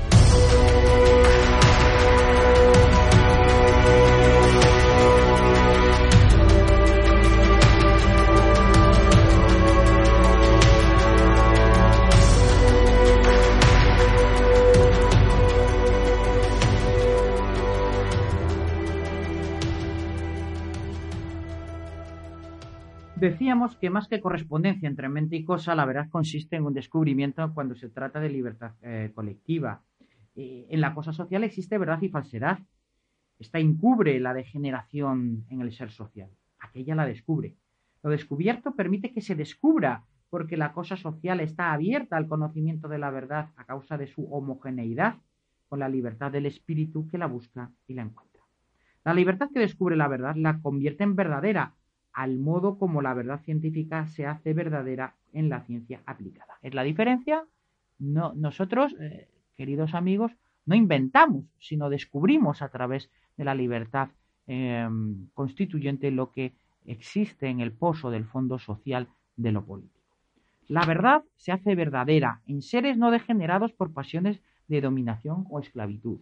Decíamos 23.26 23.76
que 23.78 23.90
más 23.90 24.08
que 24.08 24.22
correspondencia 24.22 24.88
entre 24.88 25.10
mente 25.10 25.36
y 25.36 25.44
cosa, 25.44 25.74
la 25.74 25.86
verdad 25.86 26.12
consiste 26.12 26.58
en 26.58 26.66
un 26.66 26.76
descubrimiento 26.76 27.52
cuando 27.56 27.74
se 27.74 27.90
trata 27.90 28.20
de 28.20 28.30
libertad 28.30 28.74
eh, 28.84 29.12
colectiva. 29.16 29.82
En 30.36 30.80
la 30.80 30.94
cosa 30.94 31.12
social 31.12 31.44
existe 31.44 31.80
verdad 31.80 32.00
y 32.04 32.10
falsedad. 32.10 32.60
Esta 33.40 33.58
encubre 33.58 34.20
la 34.20 34.36
degeneración 34.36 35.44
en 35.50 35.62
el 35.62 35.72
ser 35.72 35.90
social. 35.90 36.30
Aquella 36.60 36.94
la 36.94 37.08
descubre. 37.08 37.56
Lo 38.04 38.12
descubierto 38.12 38.76
permite 38.76 39.12
que 39.12 39.22
se 39.22 39.34
descubra, 39.34 40.04
porque 40.30 40.56
la 40.56 40.72
cosa 40.72 40.96
social 40.96 41.40
está 41.40 41.74
abierta 41.74 42.18
al 42.18 42.28
conocimiento 42.28 42.88
de 42.90 43.00
la 43.00 43.10
verdad 43.10 43.50
a 43.56 43.66
causa 43.66 43.98
de 43.98 44.06
su 44.06 44.32
homogeneidad 44.32 45.16
con 45.68 45.80
la 45.80 45.90
libertad 45.90 46.32
del 46.32 46.46
espíritu 46.46 47.08
que 47.08 47.18
la 47.18 47.26
busca 47.26 47.72
y 47.88 47.96
la 47.96 48.04
encuentra. 48.04 48.44
La 49.04 49.16
libertad 49.16 49.50
que 49.52 49.60
descubre 49.60 49.96
la 49.96 50.08
verdad 50.08 50.36
la 50.36 50.60
convierte 50.60 51.04
en 51.04 51.16
verdadera 51.16 51.74
al 52.16 52.40
modo 52.40 52.78
como 52.78 53.02
la 53.02 53.14
verdad 53.14 53.42
científica 53.44 54.08
se 54.08 54.26
hace 54.26 54.54
verdadera 54.54 55.16
en 55.34 55.50
la 55.50 55.62
ciencia 55.62 56.02
aplicada. 56.06 56.58
¿Es 56.62 56.74
la 56.74 56.84
diferencia? 56.84 57.44
No, 58.00 58.34
nosotros, 58.34 58.96
eh, 59.00 59.28
queridos 59.58 59.94
amigos, 59.94 60.32
no 60.66 60.76
inventamos, 60.76 61.46
sino 61.60 61.90
descubrimos 61.90 62.62
a 62.62 62.70
través 62.70 63.12
de 63.38 63.44
la 63.44 63.54
libertad 63.54 64.10
em, 64.48 65.28
constituyente 65.34 66.10
lo 66.10 66.32
que 66.32 66.54
existe 66.86 67.48
en 67.48 67.60
el 67.60 67.74
pozo 67.74 68.10
del 68.12 68.26
fondo 68.26 68.60
social 68.60 69.10
de 69.36 69.52
lo 69.52 69.66
político. 69.66 70.00
La 70.68 70.86
verdad 70.86 71.24
se 71.36 71.52
hace 71.52 71.76
verdadera 71.76 72.42
en 72.48 72.62
seres 72.62 72.98
no 72.98 73.12
degenerados 73.12 73.74
por 73.74 73.94
pasiones 73.94 74.42
de 74.68 74.82
dominación 74.82 75.46
o 75.50 75.60
esclavitud, 75.60 76.20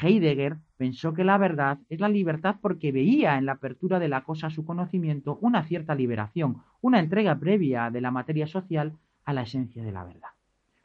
Heidegger 0.00 0.56
pensó 0.76 1.12
que 1.12 1.24
la 1.24 1.38
verdad 1.38 1.78
es 1.88 2.00
la 2.00 2.08
libertad 2.08 2.56
porque 2.60 2.92
veía 2.92 3.36
en 3.36 3.46
la 3.46 3.52
apertura 3.52 3.98
de 3.98 4.08
la 4.08 4.22
cosa 4.22 4.46
a 4.46 4.50
su 4.50 4.64
conocimiento 4.64 5.38
una 5.40 5.64
cierta 5.64 5.94
liberación, 5.94 6.62
una 6.80 6.98
entrega 6.98 7.38
previa 7.38 7.90
de 7.90 8.00
la 8.00 8.10
materia 8.10 8.46
social 8.46 8.94
a 9.24 9.32
la 9.32 9.42
esencia 9.42 9.82
de 9.82 9.92
la 9.92 10.04
verdad, 10.04 10.30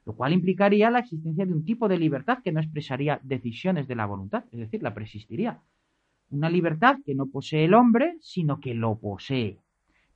lo 0.05 0.13
cual 0.13 0.33
implicaría 0.33 0.91
la 0.91 0.99
existencia 0.99 1.45
de 1.45 1.53
un 1.53 1.65
tipo 1.65 1.87
de 1.87 1.97
libertad 1.97 2.39
que 2.43 2.51
no 2.51 2.59
expresaría 2.59 3.19
decisiones 3.23 3.87
de 3.87 3.95
la 3.95 4.05
voluntad, 4.05 4.43
es 4.51 4.59
decir, 4.59 4.83
la 4.83 4.93
persistiría. 4.93 5.61
Una 6.29 6.49
libertad 6.49 6.97
que 7.05 7.15
no 7.15 7.27
posee 7.27 7.65
el 7.65 7.73
hombre, 7.73 8.17
sino 8.19 8.59
que 8.59 8.73
lo 8.73 8.99
posee. 8.99 9.59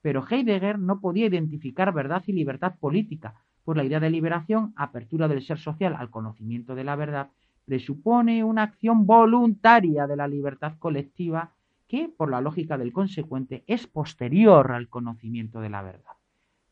Pero 0.02 0.26
Heidegger 0.30 0.78
no 0.78 1.00
podía 1.00 1.28
identificar 1.28 1.94
verdad 1.94 2.24
y 2.28 2.34
libertad 2.34 2.76
política, 2.80 3.36
por 3.64 3.78
la 3.78 3.84
idea 3.84 4.00
de 4.00 4.10
liberación, 4.10 4.74
apertura 4.76 5.28
del 5.28 5.42
ser 5.42 5.60
social 5.60 5.96
al 5.96 6.10
conocimiento 6.10 6.76
de 6.76 6.84
la 6.84 6.96
verdad, 6.96 7.30
presupone 7.66 8.44
una 8.44 8.64
acción 8.64 9.06
voluntaria 9.06 10.08
de 10.08 10.16
la 10.16 10.28
libertad 10.28 10.74
colectiva 10.80 11.54
que, 11.88 12.10
por 12.10 12.32
la 12.32 12.42
lógica 12.42 12.78
del 12.78 12.94
consecuente, 12.94 13.64
es 13.68 13.88
posterior 13.88 14.72
al 14.72 14.88
conocimiento 14.88 15.60
de 15.60 15.70
la 15.70 15.82
verdad. 15.82 16.14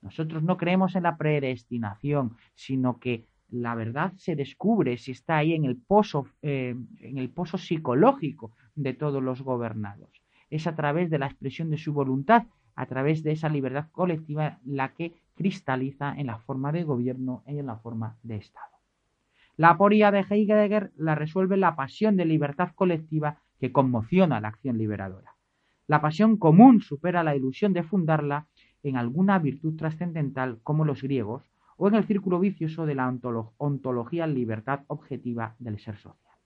Nosotros 0.02 0.44
no 0.44 0.58
creemos 0.58 0.96
en 0.96 1.04
la 1.04 1.18
predestinación, 1.18 2.38
sino 2.56 3.00
que 3.00 3.26
la 3.50 3.76
verdad 3.76 4.14
se 4.16 4.36
descubre 4.36 4.98
si 4.98 5.12
está 5.12 5.38
ahí 5.38 5.54
en 5.54 5.66
el 5.66 5.76
pozo, 5.76 6.28
eh, 6.42 6.76
en 7.00 7.18
el 7.18 7.30
pozo 7.30 7.58
psicológico 7.58 8.52
de 8.76 8.94
todos 8.94 9.22
los 9.22 9.42
gobernados. 9.42 10.10
Es 10.50 10.68
a 10.68 10.76
través 10.76 11.10
de 11.10 11.20
la 11.20 11.28
expresión 11.28 11.70
de 11.70 11.78
su 11.78 11.94
voluntad, 11.94 12.46
a 12.76 12.86
través 12.86 13.24
de 13.24 13.34
esa 13.34 13.50
libertad 13.50 13.88
colectiva, 13.92 14.60
la 14.64 14.94
que 14.94 15.14
cristaliza 15.36 16.14
en 16.18 16.28
la 16.28 16.38
forma 16.38 16.72
de 16.72 16.84
gobierno 16.84 17.44
y 17.46 17.60
en 17.60 17.66
la 17.66 17.78
forma 17.78 18.18
de 18.24 18.38
Estado. 18.38 18.69
La 19.60 19.72
aporia 19.72 20.10
de 20.10 20.22
Heidegger 20.22 20.94
la 20.96 21.16
resuelve 21.16 21.58
la 21.58 21.76
pasión 21.76 22.16
de 22.16 22.24
libertad 22.24 22.70
colectiva 22.76 23.42
que 23.60 23.74
conmociona 23.74 24.40
la 24.40 24.48
acción 24.48 24.78
liberadora. 24.78 25.36
La 25.86 26.00
pasión 26.00 26.38
común 26.38 26.80
supera 26.80 27.24
la 27.24 27.36
ilusión 27.36 27.74
de 27.74 27.84
fundarla 27.84 28.48
en 28.84 28.96
alguna 28.96 29.38
virtud 29.38 29.76
trascendental 29.76 30.60
como 30.64 30.86
los 30.86 31.02
griegos 31.02 31.44
o 31.76 31.90
en 31.90 31.96
el 31.96 32.06
círculo 32.06 32.40
vicioso 32.40 32.86
de 32.86 32.96
la 32.96 33.14
ontología 33.58 34.28
libertad 34.28 34.86
objetiva 34.88 35.58
del 35.60 35.78
ser 35.78 35.98
social. 35.98 36.38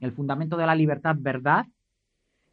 El 0.00 0.10
fundamento 0.10 0.56
de 0.56 0.66
la 0.66 0.74
libertad 0.74 1.14
verdad 1.16 1.66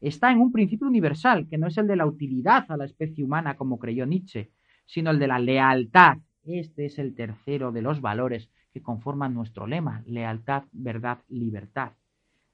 está 0.01 0.31
en 0.31 0.37
un 0.37 0.51
principio 0.51 0.85
universal, 0.85 1.47
que 1.49 1.57
no 1.57 1.65
es 1.65 1.79
el 1.79 1.87
de 1.87 1.95
la 1.95 2.05
utilidad 2.05 2.65
a 2.69 2.77
la 2.77 2.85
especie 2.85 3.23
humana 3.23 3.57
como 3.57 3.79
creyó 3.79 4.05
Nietzsche, 4.05 4.51
sino 4.85 5.09
el 5.09 5.17
de 5.17 5.27
la 5.27 5.39
lealtad. 5.39 6.19
Este 6.43 6.85
es 6.85 6.99
el 6.99 7.15
tercero 7.15 7.71
de 7.71 7.81
los 7.81 8.01
valores 8.01 8.51
que 8.73 8.81
conforman 8.81 9.33
nuestro 9.33 9.67
lema, 9.67 10.03
lealtad, 10.05 10.63
verdad, 10.71 11.19
libertad, 11.29 11.93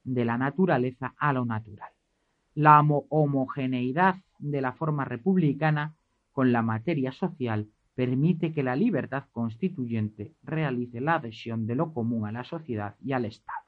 de 0.04 0.26
la 0.26 0.38
naturaleza 0.38 1.14
a 1.18 1.34
lo 1.34 1.46
natural. 1.46 1.90
La 2.56 2.80
homogeneidad 2.80 4.16
de 4.40 4.62
la 4.62 4.74
forma 4.74 5.06
republicana 5.06 5.96
con 6.32 6.52
la 6.52 6.62
materia 6.62 7.12
social 7.12 7.68
permite 7.94 8.54
que 8.54 8.64
la 8.64 8.76
libertad 8.76 9.26
constituyente 9.32 10.34
realice 10.44 11.02
la 11.02 11.16
adhesión 11.16 11.66
de 11.66 11.76
lo 11.76 11.94
común 11.94 12.28
a 12.28 12.32
la 12.32 12.44
sociedad 12.44 12.96
y 13.04 13.14
al 13.14 13.26
Estado. 13.26 13.60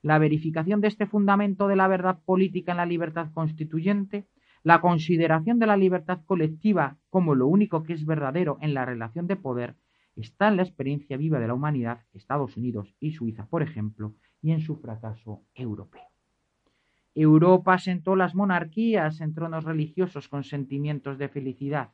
La 0.00 0.18
verificación 0.18 0.80
de 0.80 0.88
este 0.88 1.06
fundamento 1.06 1.66
de 1.66 1.74
la 1.74 1.88
verdad 1.88 2.20
política 2.24 2.72
en 2.72 2.78
la 2.78 2.86
libertad 2.86 3.32
constituyente, 3.32 4.28
la 4.62 4.80
consideración 4.80 5.58
de 5.58 5.66
la 5.66 5.76
libertad 5.76 6.20
colectiva 6.24 6.98
como 7.10 7.34
lo 7.34 7.48
único 7.48 7.82
que 7.82 7.94
es 7.94 8.06
verdadero 8.06 8.58
en 8.60 8.74
la 8.74 8.84
relación 8.84 9.26
de 9.26 9.36
poder, 9.36 9.74
está 10.22 10.48
en 10.48 10.56
la 10.56 10.62
experiencia 10.62 11.16
viva 11.16 11.38
de 11.38 11.46
la 11.46 11.54
humanidad, 11.54 12.00
Estados 12.12 12.56
Unidos 12.56 12.94
y 13.00 13.12
Suiza, 13.12 13.46
por 13.46 13.62
ejemplo, 13.62 14.14
y 14.42 14.52
en 14.52 14.60
su 14.60 14.76
fracaso 14.76 15.42
europeo. 15.54 16.08
Europa 17.14 17.78
sentó 17.78 18.14
las 18.14 18.34
monarquías 18.34 19.20
en 19.20 19.34
tronos 19.34 19.64
religiosos 19.64 20.28
con 20.28 20.44
sentimientos 20.44 21.18
de 21.18 21.28
felicidad. 21.28 21.90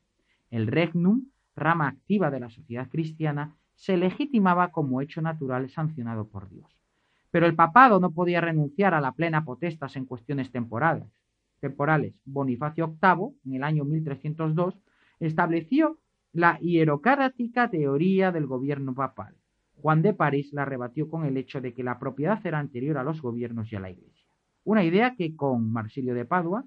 El 0.50 0.66
regnum, 0.66 1.26
rama 1.56 1.88
activa 1.88 2.30
de 2.30 2.40
la 2.40 2.50
sociedad 2.50 2.88
cristiana, 2.90 3.56
se 3.74 3.96
legitimaba 3.96 4.70
como 4.70 5.00
hecho 5.00 5.22
natural 5.22 5.70
sancionado 5.70 6.28
por 6.28 6.48
Dios. 6.48 6.76
Pero 7.30 7.46
el 7.46 7.54
papado 7.54 8.00
no 8.00 8.12
podía 8.12 8.40
renunciar 8.40 8.94
a 8.94 9.00
la 9.00 9.12
plena 9.12 9.44
potestas 9.44 9.96
en 9.96 10.04
cuestiones 10.04 10.52
temporales. 10.52 11.08
temporales. 11.60 12.14
Bonifacio 12.26 12.96
VIII, 13.00 13.38
en 13.46 13.54
el 13.54 13.64
año 13.64 13.84
1302, 13.84 14.78
estableció 15.20 15.98
la 16.34 16.58
hierocrática 16.58 17.70
teoría 17.70 18.32
del 18.32 18.48
gobierno 18.48 18.92
papal. 18.92 19.36
Juan 19.76 20.02
de 20.02 20.14
París 20.14 20.52
la 20.52 20.64
rebatió 20.64 21.08
con 21.08 21.24
el 21.24 21.36
hecho 21.36 21.60
de 21.60 21.72
que 21.72 21.84
la 21.84 22.00
propiedad 22.00 22.44
era 22.44 22.58
anterior 22.58 22.98
a 22.98 23.04
los 23.04 23.22
gobiernos 23.22 23.72
y 23.72 23.76
a 23.76 23.80
la 23.80 23.90
Iglesia. 23.90 24.26
Una 24.64 24.82
idea 24.82 25.14
que 25.14 25.36
con 25.36 25.72
Marsilio 25.72 26.12
de 26.12 26.24
Padua, 26.24 26.64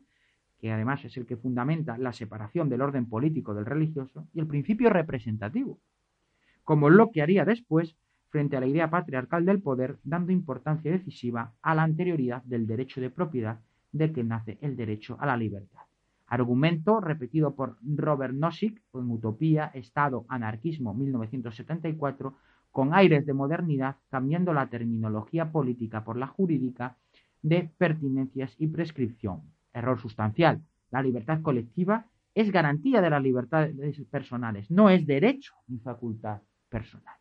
que 0.61 0.71
además 0.71 1.03
es 1.03 1.17
el 1.17 1.25
que 1.25 1.35
fundamenta 1.35 1.97
la 1.97 2.13
separación 2.13 2.69
del 2.69 2.81
orden 2.81 3.09
político 3.09 3.53
del 3.53 3.65
religioso 3.65 4.25
y 4.33 4.39
el 4.39 4.47
principio 4.47 4.89
representativo, 4.89 5.81
como 6.63 6.89
lo 6.89 7.11
que 7.11 7.21
haría 7.21 7.43
después 7.43 7.97
frente 8.29 8.55
a 8.55 8.61
la 8.61 8.67
idea 8.67 8.89
patriarcal 8.89 9.45
del 9.45 9.61
poder, 9.61 9.97
dando 10.05 10.31
importancia 10.31 10.91
decisiva 10.91 11.51
a 11.61 11.75
la 11.75 11.83
anterioridad 11.83 12.41
del 12.43 12.67
derecho 12.67 13.01
de 13.01 13.09
propiedad 13.09 13.59
del 13.91 14.13
que 14.13 14.23
nace 14.23 14.57
el 14.61 14.77
derecho 14.77 15.17
a 15.19 15.25
la 15.25 15.35
libertad. 15.35 15.86
Argumento 16.27 16.99
repetido 16.99 17.55
por 17.55 17.77
Robert 17.81 18.33
Nozick 18.33 18.81
en 18.93 19.09
Utopía, 19.09 19.71
Estado, 19.73 20.25
Anarquismo, 20.27 20.93
1974, 20.93 22.35
con 22.71 22.93
aires 22.93 23.25
de 23.25 23.33
modernidad, 23.33 23.95
cambiando 24.09 24.53
la 24.53 24.67
terminología 24.67 25.51
política 25.51 26.03
por 26.03 26.17
la 26.17 26.27
jurídica 26.27 26.97
de 27.41 27.71
pertinencias 27.77 28.53
y 28.57 28.67
prescripción. 28.67 29.41
Error 29.73 29.99
sustancial. 29.99 30.61
La 30.91 31.01
libertad 31.01 31.41
colectiva 31.41 32.05
es 32.35 32.51
garantía 32.51 33.01
de 33.01 33.09
las 33.09 33.23
libertades 33.23 33.99
personales, 34.11 34.69
no 34.69 34.89
es 34.89 35.07
derecho 35.07 35.55
ni 35.67 35.79
facultad 35.79 36.41
personal. 36.69 37.15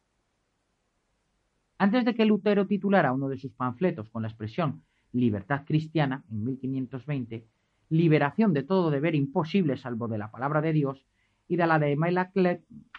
Antes 1.78 2.04
de 2.04 2.14
que 2.14 2.24
Lutero 2.24 2.66
titulara 2.66 3.12
uno 3.12 3.28
de 3.28 3.38
sus 3.38 3.52
panfletos 3.52 4.10
con 4.10 4.22
la 4.22 4.28
expresión 4.28 4.82
libertad 5.12 5.62
cristiana, 5.64 6.24
en 6.30 6.44
1520, 6.44 7.46
liberación 7.88 8.52
de 8.52 8.62
todo 8.62 8.90
deber 8.90 9.14
imposible 9.14 9.76
salvo 9.76 10.08
de 10.08 10.18
la 10.18 10.30
palabra 10.30 10.60
de 10.60 10.72
Dios, 10.72 11.06
y 11.48 11.56
de 11.56 11.66
la 11.66 11.78
de 11.78 11.96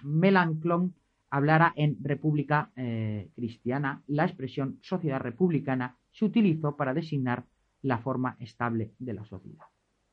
Melanclon 0.03 0.93
hablara 1.29 1.73
en 1.75 1.97
República 2.01 2.71
eh, 2.75 3.29
Cristiana, 3.35 4.03
la 4.07 4.25
expresión 4.25 4.79
sociedad 4.81 5.19
republicana 5.19 5.97
se 6.11 6.25
utilizó 6.25 6.77
para 6.77 6.93
designar 6.93 7.45
la 7.81 7.97
forma 7.97 8.37
estable 8.39 8.93
de 8.99 9.13
la 9.13 9.25
sociedad. 9.25 9.65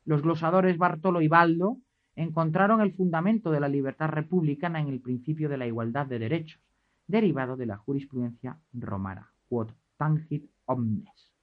Los 0.03 0.21
glosadores 0.21 0.77
Bartolo 0.77 1.21
y 1.21 1.27
Baldo 1.27 1.77
encontraron 2.15 2.81
el 2.81 2.93
fundamento 2.93 3.51
de 3.51 3.59
la 3.59 3.69
libertad 3.69 4.09
republicana 4.09 4.79
en 4.79 4.87
el 4.87 5.01
principio 5.01 5.49
de 5.49 5.57
la 5.57 5.67
igualdad 5.67 6.05
de 6.05 6.19
derechos, 6.19 6.61
derivado 7.07 7.55
de 7.55 7.65
la 7.65 7.77
jurisprudencia 7.77 8.59
romana, 8.73 9.31
quod 9.47 9.69
tangit 9.97 10.49
omnes. 10.65 11.34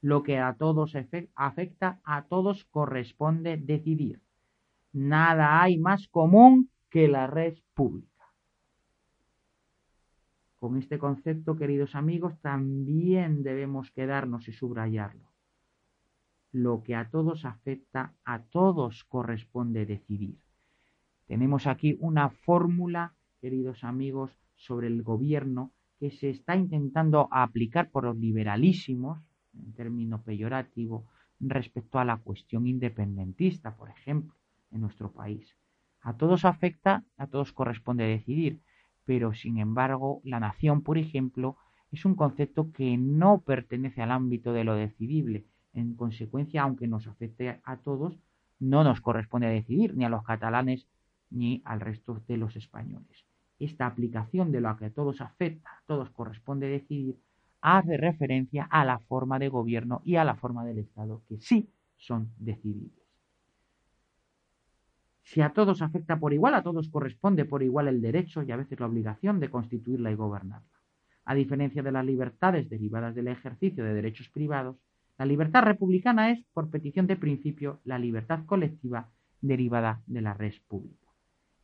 Lo 0.00 0.22
que 0.22 0.38
a 0.38 0.54
todos 0.54 0.96
afecta, 1.34 2.00
a 2.04 2.24
todos 2.24 2.64
corresponde 2.66 3.56
decidir. 3.56 4.20
Nada 4.92 5.60
hay 5.62 5.78
más 5.78 6.08
común 6.08 6.70
que 6.88 7.08
la 7.08 7.26
red 7.26 7.58
pública. 7.74 8.08
Con 10.58 10.76
este 10.76 10.98
concepto, 10.98 11.56
queridos 11.56 11.94
amigos, 11.94 12.38
también 12.40 13.42
debemos 13.42 13.90
quedarnos 13.92 14.48
y 14.48 14.52
subrayarlo. 14.52 15.28
Lo 16.50 16.82
que 16.82 16.96
a 16.96 17.10
todos 17.10 17.44
afecta, 17.44 18.14
a 18.24 18.42
todos 18.42 19.04
corresponde 19.04 19.86
decidir. 19.86 20.38
Tenemos 21.26 21.66
aquí 21.66 21.96
una 22.00 22.30
fórmula, 22.30 23.14
queridos 23.40 23.84
amigos, 23.84 24.32
sobre 24.56 24.86
el 24.88 25.02
gobierno 25.02 25.72
que 26.00 26.10
se 26.10 26.30
está 26.30 26.56
intentando 26.56 27.28
aplicar 27.30 27.90
por 27.90 28.04
los 28.04 28.16
liberalísimos, 28.16 29.18
en 29.58 29.72
término 29.72 30.22
peyorativo, 30.22 31.06
respecto 31.40 31.98
a 31.98 32.04
la 32.04 32.16
cuestión 32.16 32.66
independentista, 32.66 33.76
por 33.76 33.90
ejemplo, 33.90 34.34
en 34.72 34.80
nuestro 34.80 35.12
país. 35.12 35.56
A 36.00 36.14
todos 36.16 36.44
afecta, 36.44 37.04
a 37.16 37.26
todos 37.26 37.52
corresponde 37.52 38.04
decidir 38.04 38.60
pero 39.08 39.32
sin 39.32 39.56
embargo 39.56 40.20
la 40.22 40.38
nación, 40.38 40.82
por 40.82 40.98
ejemplo, 40.98 41.56
es 41.90 42.04
un 42.04 42.14
concepto 42.14 42.72
que 42.72 42.98
no 42.98 43.40
pertenece 43.40 44.02
al 44.02 44.10
ámbito 44.10 44.52
de 44.52 44.64
lo 44.64 44.74
decidible. 44.74 45.46
En 45.72 45.94
consecuencia, 45.94 46.60
aunque 46.60 46.86
nos 46.86 47.06
afecte 47.06 47.58
a 47.64 47.78
todos, 47.78 48.18
no 48.60 48.84
nos 48.84 49.00
corresponde 49.00 49.46
decidir, 49.46 49.96
ni 49.96 50.04
a 50.04 50.10
los 50.10 50.24
catalanes 50.24 50.86
ni 51.30 51.62
al 51.64 51.80
resto 51.80 52.22
de 52.28 52.36
los 52.36 52.54
españoles. 52.54 53.24
Esta 53.58 53.86
aplicación 53.86 54.52
de 54.52 54.60
lo 54.60 54.76
que 54.76 54.84
a 54.84 54.92
todos 54.92 55.22
afecta, 55.22 55.70
a 55.70 55.82
todos 55.86 56.10
corresponde 56.10 56.68
decidir, 56.68 57.16
hace 57.60 57.96
referencia 57.96 58.64
a 58.70 58.84
la 58.84 58.98
forma 59.00 59.38
de 59.38 59.48
gobierno 59.48 60.02
y 60.04 60.16
a 60.16 60.24
la 60.24 60.36
forma 60.36 60.64
del 60.64 60.78
Estado 60.78 61.22
que 61.28 61.38
sí 61.38 61.68
son 61.96 62.30
decidibles. 62.38 62.92
Si 65.22 65.42
a 65.42 65.50
todos 65.50 65.82
afecta 65.82 66.18
por 66.18 66.32
igual, 66.32 66.54
a 66.54 66.62
todos 66.62 66.88
corresponde 66.88 67.44
por 67.44 67.62
igual 67.62 67.88
el 67.88 68.00
derecho 68.00 68.42
y 68.42 68.50
a 68.50 68.56
veces 68.56 68.80
la 68.80 68.86
obligación 68.86 69.40
de 69.40 69.50
constituirla 69.50 70.10
y 70.10 70.14
gobernarla. 70.14 70.66
A 71.26 71.34
diferencia 71.34 71.82
de 71.82 71.92
las 71.92 72.06
libertades 72.06 72.70
derivadas 72.70 73.14
del 73.14 73.28
ejercicio 73.28 73.84
de 73.84 73.92
derechos 73.92 74.30
privados, 74.30 74.76
la 75.18 75.26
libertad 75.26 75.64
republicana 75.64 76.30
es, 76.30 76.42
por 76.54 76.70
petición 76.70 77.06
de 77.06 77.16
principio, 77.16 77.80
la 77.84 77.98
libertad 77.98 78.46
colectiva 78.46 79.10
derivada 79.42 80.00
de 80.06 80.22
la 80.22 80.32
res 80.32 80.60
pública. 80.60 81.08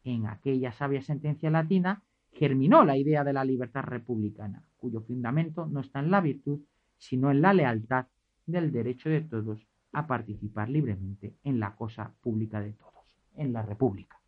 En 0.03 0.27
aquella 0.27 0.73
sabia 0.73 1.01
sentencia 1.01 1.51
latina 1.51 2.03
germinó 2.35 2.85
la 2.85 2.97
idea 2.97 3.25
de 3.25 3.33
la 3.33 3.45
libertad 3.45 3.83
republicana, 3.83 4.63
cuyo 4.77 5.01
fundamento 5.01 5.67
no 5.67 5.81
está 5.81 6.01
en 6.01 6.11
la 6.11 6.21
virtud, 6.21 6.61
sino 6.99 7.31
en 7.31 7.41
la 7.41 7.55
lealtad 7.55 8.07
del 8.47 8.73
derecho 8.73 9.09
de 9.09 9.23
todos 9.23 9.67
a 9.93 10.07
participar 10.07 10.69
libremente 10.69 11.35
en 11.45 11.61
la 11.61 11.75
cosa 11.77 12.13
pública 12.21 12.61
de 12.61 12.73
todos 12.73 12.93
en 13.37 13.53
la 13.53 13.63
República. 13.63 14.21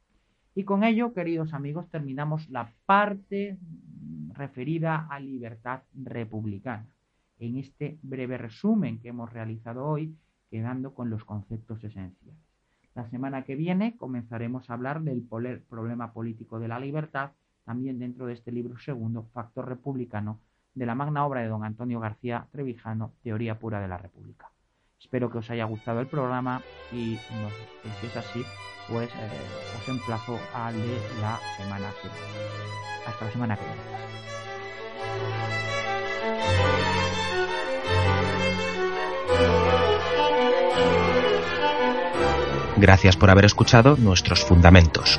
Y 0.54 0.64
con 0.64 0.84
ello, 0.84 1.12
queridos 1.12 1.52
amigos, 1.52 1.88
terminamos 1.90 2.48
la 2.48 2.72
parte 2.86 3.58
referida 4.32 5.06
a 5.10 5.20
libertad 5.20 5.82
republicana. 5.94 6.86
En 7.38 7.58
este 7.58 7.98
breve 8.02 8.38
resumen 8.38 8.98
que 9.00 9.08
hemos 9.08 9.32
realizado 9.32 9.84
hoy, 9.84 10.16
quedando 10.50 10.94
con 10.94 11.10
los 11.10 11.24
conceptos 11.24 11.82
esenciales. 11.84 12.40
La 12.94 13.08
semana 13.10 13.42
que 13.42 13.56
viene 13.56 13.96
comenzaremos 13.96 14.70
a 14.70 14.74
hablar 14.74 15.02
del 15.02 15.22
problema 15.22 16.12
político 16.12 16.58
de 16.58 16.68
la 16.68 16.80
libertad, 16.80 17.32
también 17.66 17.98
dentro 17.98 18.26
de 18.26 18.34
este 18.34 18.52
libro 18.52 18.78
segundo, 18.78 19.24
Factor 19.34 19.68
Republicano, 19.68 20.40
de 20.72 20.86
la 20.86 20.94
magna 20.94 21.26
obra 21.26 21.40
de 21.40 21.48
don 21.48 21.64
Antonio 21.64 21.98
García 22.00 22.46
Trevijano, 22.52 23.12
Teoría 23.22 23.58
Pura 23.58 23.80
de 23.80 23.88
la 23.88 23.98
República. 23.98 24.50
Espero 25.00 25.30
que 25.30 25.38
os 25.38 25.50
haya 25.50 25.64
gustado 25.64 26.00
el 26.00 26.06
programa 26.06 26.62
y 26.92 27.16
si 27.16 28.06
es 28.06 28.16
así, 28.16 28.44
pues 28.88 29.10
eh, 29.10 29.30
os 29.78 29.88
emplazo 29.88 30.38
al 30.54 30.74
de 30.74 30.98
la 31.20 31.38
semana 31.56 31.90
que. 32.00 32.08
Hasta 33.08 33.24
la 33.24 33.30
semana 33.30 33.56
que 33.56 33.64
viene. 33.64 33.96
Gracias 42.78 43.16
por 43.16 43.30
haber 43.30 43.46
escuchado 43.46 43.96
nuestros 43.96 44.44
fundamentos. 44.44 45.18